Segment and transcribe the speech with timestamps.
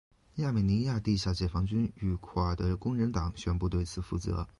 [0.37, 4.47] 亚美尼亚地下解放军与库尔德工人党宣布对此负责。